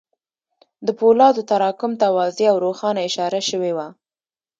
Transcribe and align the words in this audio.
د 0.85 0.87
پولادو 0.99 1.41
تراکم 1.49 1.91
ته 2.01 2.07
واضح 2.17 2.45
او 2.51 2.57
روښانه 2.65 3.01
اشاره 3.09 3.41
شوې 3.49 3.71
وه 3.77 3.87